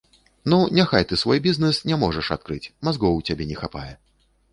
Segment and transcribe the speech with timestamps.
[0.51, 3.93] Ну, няхай ты свой бізнэс не можаш адкрыць, мазгоў у цябе не хапае.